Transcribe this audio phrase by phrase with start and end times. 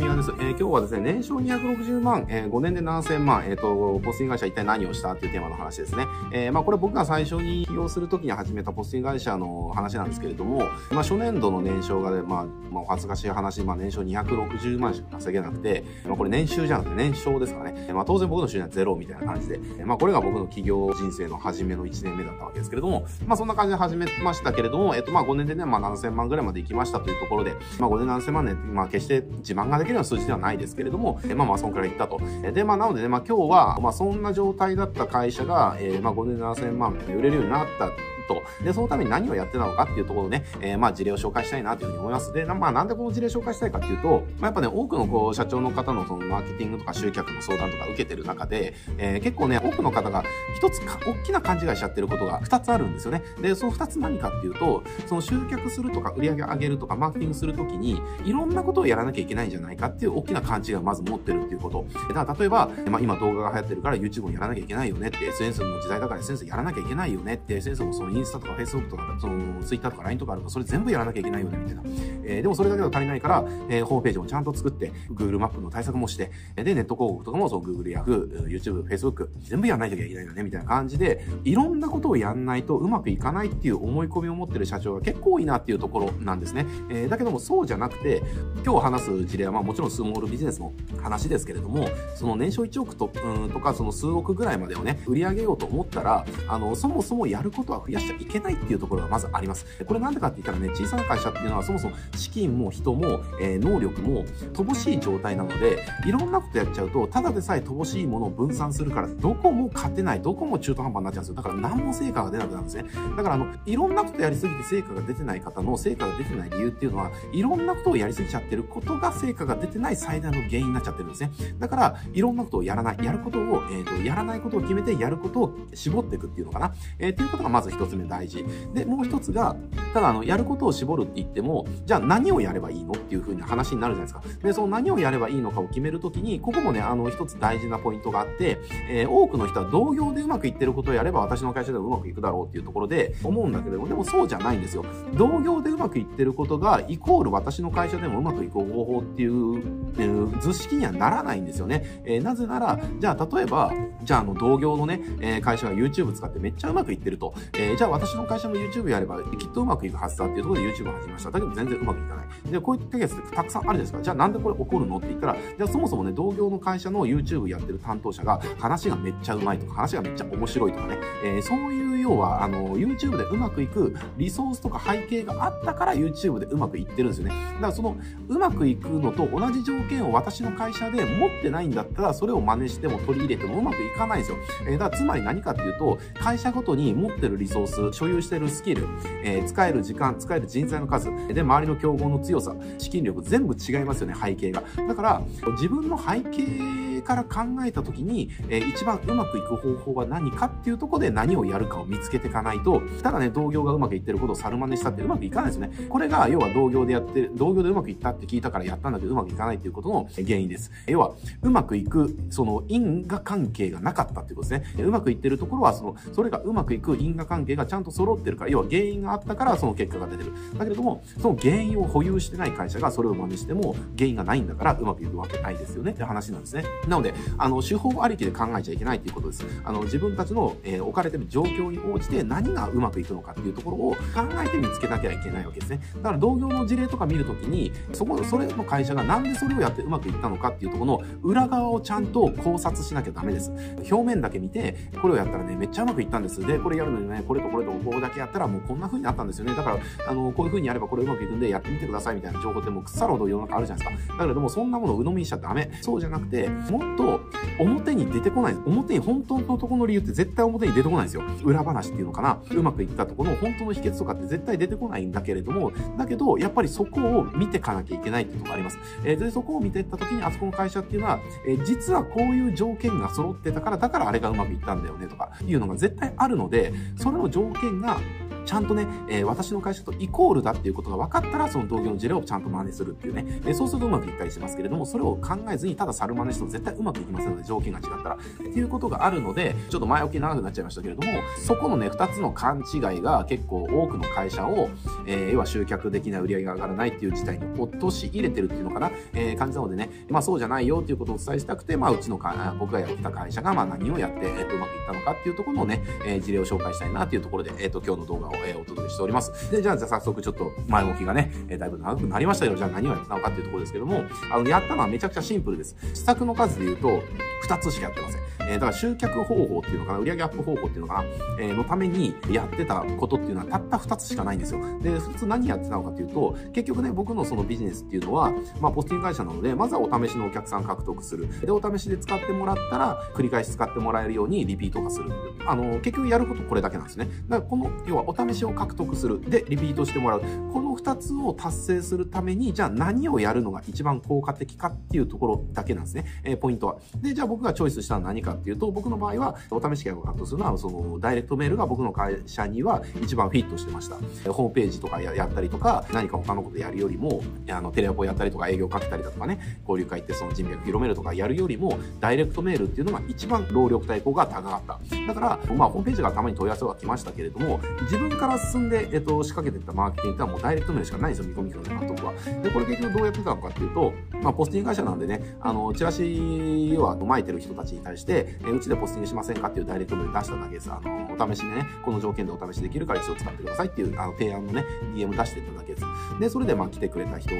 [0.00, 0.30] 三輪です。
[0.30, 6.06] えー、今日はですね、年商260万、えー、5年で7000万、えっ、ー、と、ポスティング会社一体何をしたっていうテーマの話ですね。
[6.32, 10.60] えー、まあこれ僕が最初に起業するときに始めたポスティング会社の話なんですけれども、
[10.90, 17.92] まあ初年度の年商がね、まあ、まあ恥ずかしい話、まあ年商260万しか稼げなくて、まあこれ年収じゃなくて年商ですかね。
[17.92, 32.20] まあ当然僕の収入はゼロみたいな感じで、まあこれが僕の企業人生の初めの1年目だったわけですけれども、まあそんな感じで始めましたけれども、えっ、とまあ5年でね、まあ7000万ぐらいまで行きましたというところで、まあ5年7000万ね、まあ決して自慢ができるよう数字ではないですけれども、まあまあそんくらいいったと。
[32.52, 37.90] で、まあなのでね、まあ今日は、まあそんな状態だった会社が、えー、まあ5年7000万売れるようになった
[38.30, 38.42] と。
[38.62, 42.32] で、そのために何をやってたのかっていうところでね、えー、まあ事例を紹介したいなというふうに思います。
[42.32, 50.22] で、まあなんでこの事例紹介したいかっていうと、まあやっぱね、多くのこう社長の方のそのマーケティングとか集客の相談とか受けてる中で、えー、結構ね、多くの方が
[50.56, 53.22] 一つか大きな勘違いしちゃってることが二つあるんですよね。
[53.40, 61.84] で、その二つ何かっていうと、その集客するとか売り上げ上げるとかマーケティングするときに、いろんなことをやらなきゃいけないんじゃないかっていう大きな勘違いをまず持ってるっていうこと。
[62.08, 71.82] だから例えば、まあ今動画が流行ってるから YouTube をやらなきゃいけないよねって、SNS の時代だから SNS やらなきゃいけないよねって、SNS もそのインスタとか Facebook とか、その、ツイッターとか LINE とかあるから、それ全部やらなきゃいけないよね、みたいな。
[72.24, 86.66] えー、でもそれだけだと足りないから、えー、ホームページもちゃんと作って、Google マップの対策もして、で、ネット広告とかも、そう、Google や YouTube、Facebook、全部やらないといけないよね、みたいな感じで、いろんなことをやんないとうまくいかないっていう思い込みを持ってる社長が結構多いなっていうところなんですね。
[86.90, 88.22] えー、だけどもそうじゃなくて、
[88.64, 99.66] 今日話す事例は、まあもちろんスモールビジネスの話ですけれども、その年商1億と、うんとか、その数億ぐらいまでをね、売り上げようと思ったら、あの、そもそもやることは増やしちゃいけないっていうところがまずあります。
[99.86, 111.34] これなんでかって言ったらね、小さな会社っていうのはそもそも資金も人も、えー、能力も乏しい状態なので、いろんなことやっちゃうと、ただでさえ乏しいものを分散するから、どこも勝てない、どこも中途半端になっちゃうんですよ。
[111.36, 112.84] だから何も成果が出なくなるんですね。
[113.16, 121.30] だからあの、いろんなことやりすぎて成果が出てない方の成果が出てない理由っていうのは、いろんなことをやりすぎちゃってることが成果が出てない最大の原因になっちゃってるんですね。
[121.58, 122.98] だから、いろんなことをやらない。
[123.04, 126.74] やることを、えっ、ー、と、やらないことを決めて、やることを絞っていくっていうのかな。
[126.98, 128.44] えー、っていうことがまず一つ目大事。
[128.74, 129.56] で、もう一つが、
[129.92, 134.38] ただあの、やることを絞るって言っても、じゃあ何をやればいいのっていう風に話になるじゃないですか。
[134.42, 144.84] で、その何をやればいいのかを決めるときに、ここもね、あの、一つ大事なポイントがあって、えー、多くの人は同業でうまくいってることをやれば私の会社でもうまくいくだろうっていうところで思うんだけども、でもそうじゃないんですよ。
[145.14, 149.58] 同業でうまくいってることが、イコール私の会社でもうまくいく方法っていう、
[149.98, 152.02] えー、図式にはならないんですよね。
[152.04, 153.72] えー、なぜなら、じゃあ例えば、
[154.02, 157.34] じゃああの、同業のね、え、会社が YouTube 使ってめっちゃうまくいってると。
[157.54, 161.30] えー、じゃあ私の会社も YouTube やればきっとうまくいくはずだっていうところで YouTube を始めました。
[161.30, 162.52] だけど全然うまくいかない。
[162.52, 164.02] で、こういったケースってたくさんあるじゃないですか。
[164.02, 177.30] じゃあなんでこれ起こるのって言ったら、じゃあそもそもね、同業の会社の YouTube やってる担当者が話がめっちゃうまいとか、話がめっちゃ面白いとかね、えー、そういう要は、あの、YouTube でうまくいくリソースとか背景があったから YouTube でうまくいってるんですよね。
[177.54, 177.96] だからその、
[178.28, 184.38] うまくいくのと同じ条件を私の会社で持ってないんだったら、それを真似しても取り入れてもうまくいかないんですよ。
[184.66, 188.86] えー、だからつまり何かっていうと、会社ごとに持ってるリソース、所有しているスキル、
[189.24, 194.62] えー、使える時間、使える人材の数、で、周りの競合の強さ、資金力全部違いますよね、背景が。
[194.88, 195.22] だから、
[195.52, 205.88] 自分の背景から考えた時に、えー、一番うまくいく方法は何かっていうとこで何をやるかを見つけていかないと、ただね、同業がうまくいってることを猿真似したってうまくいかないですよね。
[205.88, 210.70] これが、要は同業でやってる、同業でうまくいったって聞いたからやったんだけどうまくいかないっていうことの原因です。
[210.86, 211.12] 要は、
[211.42, 214.84] うまくいく、その因果関係がなかったってことですね。
[214.84, 220.32] うまくいってるところは、その、それがうまくいく因果関係がちゃんと揃ってるから、要は原因があったからその結果が出てる。
[220.56, 226.64] だけれども、その原因を保有してない会社がそれを真似しても原因がないんだからうまくいくわけないですよねって話なんですね。
[226.90, 229.46] なので、あの、手法ありきで考えちゃいけないということです。
[229.64, 233.96] あの、自分たちの、えー、置かれてる状況に応じて何がうまくいくのかっていうところを考
[234.44, 235.80] えて見つけなきゃいけないわけですね。
[235.96, 243.52] だから同業の事例とか見るときに、そこ、それの会社がなんでそれをやってうまくいったのかっていうところの裏側をちゃんと考察しなきゃダメです。
[243.90, 246.44] 表面だけ見て、これをやったらね、めっちゃうまくいったんです。
[246.44, 249.54] で、これやるのにね、これとこれとここだけやったらもうこんな風になったんですよね。
[249.54, 249.78] だから、
[250.08, 254.14] あの、こういう風にやればこれうまくいくんでやってみてくださいみたいな情報ってもう腐るほど世の中あるじゃないですか。
[254.14, 255.70] だけれども、そんなものを鵜呑みにしちゃダメ。
[255.82, 257.20] そうじゃなくて、もと
[257.58, 258.54] 表に出てこない。
[258.66, 261.22] 表に本当のとこの理由って絶対表に出てこないんですよ。
[261.44, 262.38] 裏話っていうのかな。
[262.50, 268.78] うまくいったところの本当の秘訣とかって絶対出てこないんだけれども、だけど、やっぱりそこを見てかなきゃいけないっていうとこがあります。
[269.04, 277.98] えー、で、そこを見ていった時に、あそこの会社っていうのは、えー、実はこういう条件が揃ってたから、だからあれがうまくいったんだよねとかいうのが絶対あるので、それの条件が
[278.44, 283.24] ちゃんとね、えー、私の会社とイコールだっていうことが分かったら、その同業の事例をちゃんと真似するっていうね。
[283.44, 288.14] えー、そうするとうまくいったりしますけれども、それを考えずにただ猿真似しても絶対うまくいきませんので、条件が違ったら。
[288.14, 294.68] っていうことがあるので、ちょっと前置き長くなっちゃいましたけれども、そこのね、二つの勘違いが結構多くの会社を、
[295.06, 309.50] えー、要は集客できない売り上げが上がらないっていう事態に落とし入れてるっていうのかな、えー、感じなのでね、まあそうじゃないよっていうことをお伝えしたくて、まあうちのか、僕がやってた会社がまあ何をやって、えー、とうまくいったのかっていうところのね、えー、事例を紹介したいなっていうところで、えっ、と今日の動画を、えー、お届けしております。
[309.50, 312.54] で、じゃあじゃ早速ちょっと前置きがね、え、だいぶ長くなりましたよ。
[312.54, 315.76] じゃあ何をやったのかっていうところですけども、あの、やったのはめちゃくちゃシンプルです。
[315.94, 317.02] 試作の数で言うと、
[317.46, 318.20] 2つしかやってません。
[318.40, 321.04] えー、だから集客方法っていうのかな、売上アップ方法っていうのかな、
[321.38, 324.60] えー、のためにやってたことっていうのはたった2つしかないんですよ。
[324.80, 331.28] で、普通何やってたのかっていうと、結局ね、僕のそのビジネスっていうのは、まあ、ポスティング会社なので、まずはお試しのお客さん獲得する。
[331.40, 335.10] で、お試しで使ってもらったら、繰り返し使ってもらえるようにリピート化する。
[335.46, 337.08] あの、結局やることこれだけなんですね。
[337.28, 339.20] だからこの、要はお試しを獲得する。
[339.20, 340.20] で、リピートしてもらう。
[340.52, 346.04] この2つを達成するために、じゃあ何をやるのが一番効果的かっていうところだけなんですね。
[346.24, 346.78] えー、ポイントは。
[347.00, 353.96] で、じゃあ僕がチョイスしたのは何かっていうと、僕の場合は、お試し契約を獲得するのは、その、ダイレクトメールが僕の会社には一番フィットしてました。
[354.32, 365.06] ホームページとかやったりとか、何か他のことやるよりも、あの、テレアポやったりとか営業かけたりだとかね、交流会ってその人脈広めるとかやるよりも、ダイレクトメールっていうのが一番労力対効が高かった。
[365.06, 372.12] だから、まあ、ホームページがたまに問い合わせは来ましたけれども、自分から進んで、えっと、仕掛けていったマーケティングはもうダイレクトメールしかないんですよ、見込みの監督は。
[372.42, 373.92] で、これ結局どうやってたのかっていうと、
[374.22, 380.70] まあ、ポスティング会社なんでね、あの、チラシは巻いてる人たちに対して、えうちでポスティングしませんかっていうダイレクトメール出しただけです。
[380.70, 384.64] あの、お試しでね、この条件でお試しできるから一度使ってくださいっていう、あの、提案のね、
[384.94, 385.84] DM 出していただけです。
[386.18, 387.30] で、それでまあ来てくれた人、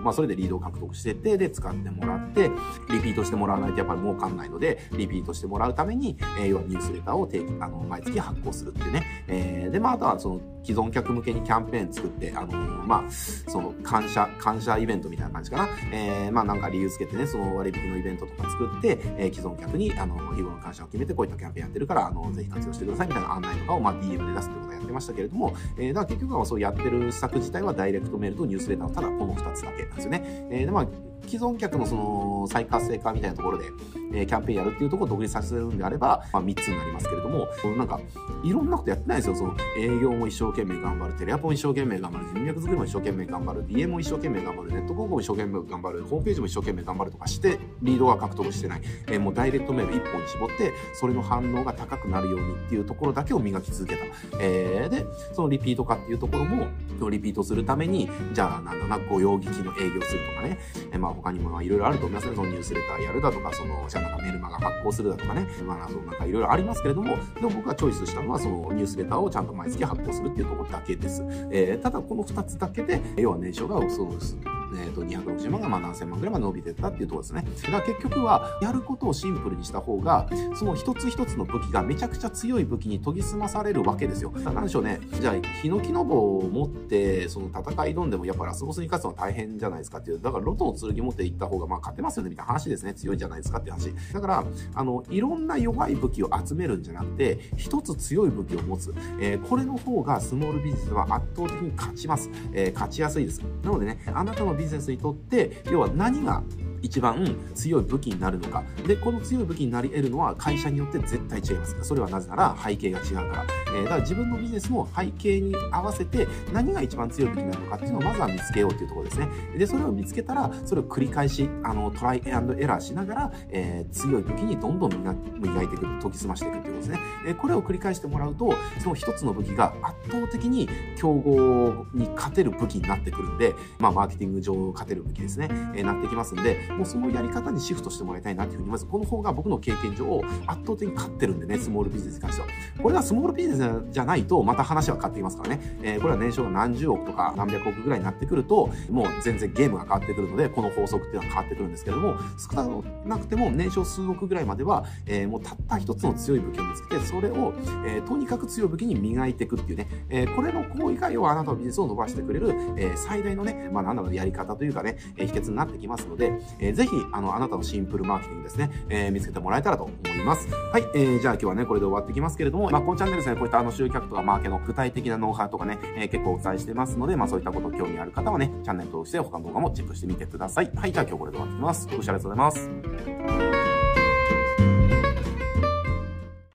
[0.00, 2.50] まあそれでリードを獲得してて、で、使ってもらって、
[2.90, 9.24] リピートしてもらわないとやっぱり儲かんないので、リピートしてもらうために、えー、要はニュースレターを定期、あの、毎月発行するっていうね。
[9.28, 15.68] えー、で、まああとはその、既存客向けにキャンペーン作って、あのー、まあ、その、感謝、感謝イベントみたいな感じかな。
[15.92, 30.48] えー、まあなんか理由つけてね、その割引のイベントとか作って、えー、既存客に、あの、日頃の感謝を決めてこういったキャンペーンやってるから、あの、ぜひ活用してくださいみたいな案内とかを、まあ DM で出すってことをやってましたけれども、えー、だから結局はそうやってる施策自体はダイレクトメールとニュースレターただこの2つだけなんですよね。
[30.50, 30.86] えー、で、まあ、
[31.26, 33.66] 既存客のその再活性化みたいなところで、
[34.12, 37.46] えー、キャンペーンやるっていうところを独立させるんであれば、まあ、3つになりますけれども、
[37.76, 38.00] なんか、
[38.42, 39.36] いろんなことやってないですよ。
[39.36, 48.82] その、営業も一生懸命頑張る、テレアポも一生懸命頑張る、人脈作りも一生懸命頑張る、DM も一生懸命頑張る、ネット広告も一生懸命頑張る、ホームページも一生懸命頑張るとかして、リードが獲得してない。
[49.08, 54.04] えー、もうダイレクトメール1本に絞って、それの反応が高くなるようにっていうところだけを磨き続けた。
[54.40, 55.04] えー、で、
[55.34, 56.68] そのリピート化っていうところも、
[57.10, 60.58] リピートするために、じゃあ、なんだな、御用聞きの営業するとかね、
[60.92, 62.37] えー、まあ他にもいろいろあると思いますね。
[62.42, 71.22] のニュースレターやるだとか、その、じゃあなんかメルマガ発行するだとかね、まあ、そのなんかいろいろありますけれども、でも僕がチョイスしたのは、そのニュースレターをちゃんと毎月発行するっていうところだけです。
[71.50, 74.36] えー、ただこの2つだけで、要は年商がそうです。
[74.74, 77.44] えっ、ー、と、260万がまあ何千万ぐらいまで伸びてったっていうところですね。
[77.62, 84.30] だから結局は、やることをシンプルにした方が、その一つ一つの武器がめちゃくちゃ強い武器に研ぎ澄まされるわけですよ。
[84.30, 85.00] なんでしょうね。
[85.20, 90.20] じゃあ、ヒノキの棒を持って、その戦い挑んでもやっぱラスボスに勝つのは大変じゃないですかっていう。
[90.20, 92.94] だから、ロトの剣持っていった方がまあ勝てますよねみたいな話ですね。
[92.94, 93.94] 強いじゃないですかっていう話。
[94.12, 94.44] だから、
[94.74, 98.94] あの、いろんな弱い武器を集めるんじゃなくて、一つ強い武器を持つ。
[99.20, 102.30] えー、これの方がスモールビジネスは圧倒的に勝ちます。
[102.52, 103.40] えー、勝ちやすいです。
[103.62, 106.42] なのでね、あなたのビジネスにとって、要は何が
[106.82, 108.64] 一番強い武器になるのか。
[108.86, 111.76] で、この強い武器になり得るのは会社によって絶対違います。
[111.82, 113.44] それはなぜなら背景が違うから。
[113.68, 119.28] えー、だから自分のビジネスも背景に合わせて何が一番強い武器になるのかっていうのをまずは見つけようっていうところですね。
[119.56, 124.92] で、それを見つけたら、それを繰り返し、あの、トライアンドエラーしながら、えー、強い武器にどんどん
[125.38, 126.98] 磨いていく、研ぎ澄ましていくっていうことですね。
[127.26, 142.48] えー、これを繰り返してもらうと、その一つの武器が圧倒的に競合に勝てる武器になってくるんで、まあ、マーケティング上勝てる武器ですね、えー、なってきますんで、もうそのやり方にシフトしてもらいたいなっていうふうに、まずこの方が僕の経験上圧倒的に勝ってるんでね、スモールビジネスに関しては。
[142.82, 143.60] これがスモールビジネス
[143.90, 145.78] じゃないと、また話は変わってきますからね。
[145.82, 157.54] えー、これは年商が何十億とか何百億ぐらいになってくると、もう全然ゲームが変わってくるので、この法則っていうのは変わってくるんですけれども、少なくても年商数億ぐらいまでは、えー、もうたった一つの強い武器を見つけて、それを、
[157.86, 170.48] えー、とにかく強い武器に磨いていくっていうね、えー、これの行為が要はあなたのビジネスを伸ばしてくれる、えー、最大のね、まあなんだろう、やり方というかね、えー、秘訣になってきますので、えー、ぜひ、あの、あなたのシンプルマーケティングですね、えー、見つけてもらえたらと思います。
[170.72, 180.70] はい、えー、じゃあ今日はね、これで終わってきますけれども、まあ、このチャンネルですね、こういったあの集客とかマーケの具体的なノウハウとかね、えー、結構お伝えしてますので、まあそういったこと興味ある方はね、チャンネル登録して他の動画もチェックしてみてください。
[180.74, 181.86] はい、じゃあ今日これで終わってきます。
[181.86, 183.57] ご視聴ありがとうございます。